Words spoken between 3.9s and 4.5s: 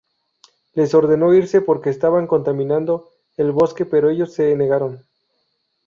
ellos